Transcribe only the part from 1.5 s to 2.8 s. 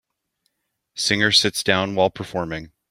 down while performing.